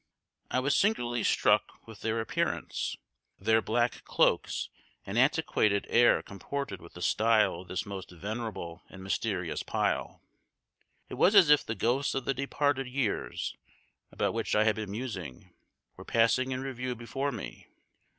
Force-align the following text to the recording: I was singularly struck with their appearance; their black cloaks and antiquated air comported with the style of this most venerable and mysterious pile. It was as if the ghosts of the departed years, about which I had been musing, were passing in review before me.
I 0.49 0.59
was 0.61 0.75
singularly 0.75 1.21
struck 1.21 1.85
with 1.85 2.01
their 2.01 2.21
appearance; 2.21 2.97
their 3.37 3.61
black 3.61 4.03
cloaks 4.03 4.67
and 5.05 5.15
antiquated 5.15 5.85
air 5.91 6.23
comported 6.23 6.81
with 6.81 6.93
the 6.95 7.03
style 7.03 7.61
of 7.61 7.67
this 7.67 7.85
most 7.85 8.09
venerable 8.09 8.81
and 8.89 9.03
mysterious 9.03 9.61
pile. 9.61 10.23
It 11.07 11.19
was 11.19 11.35
as 11.35 11.51
if 11.51 11.63
the 11.63 11.75
ghosts 11.75 12.15
of 12.15 12.25
the 12.25 12.33
departed 12.33 12.87
years, 12.87 13.55
about 14.11 14.33
which 14.33 14.55
I 14.55 14.63
had 14.63 14.75
been 14.75 14.89
musing, 14.89 15.53
were 15.97 16.03
passing 16.03 16.49
in 16.51 16.63
review 16.63 16.95
before 16.95 17.31
me. 17.31 17.67